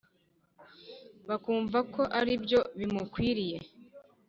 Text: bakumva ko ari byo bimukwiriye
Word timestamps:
bakumva 1.27 1.79
ko 1.93 2.01
ari 2.19 2.33
byo 2.43 2.59
bimukwiriye 2.77 3.57